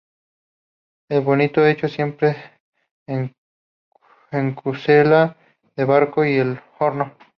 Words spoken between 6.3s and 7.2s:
al horno.